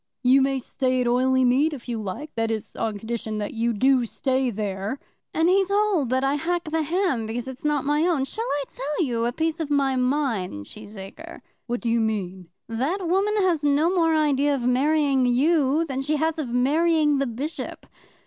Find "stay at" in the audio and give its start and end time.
0.57-1.05